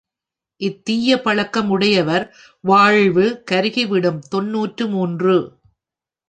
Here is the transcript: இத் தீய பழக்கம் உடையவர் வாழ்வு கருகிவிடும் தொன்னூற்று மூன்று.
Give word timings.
இத் 0.61 0.85
தீய 0.85 1.21
பழக்கம் 1.21 1.69
உடையவர் 1.69 2.25
வாழ்வு 2.63 3.43
கருகிவிடும் 3.51 4.19
தொன்னூற்று 4.29 4.87
மூன்று. 4.87 5.35